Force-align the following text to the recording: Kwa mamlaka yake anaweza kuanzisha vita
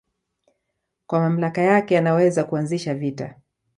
Kwa 1.07 1.19
mamlaka 1.19 1.61
yake 1.61 1.97
anaweza 1.97 2.43
kuanzisha 2.43 2.95
vita 2.95 3.35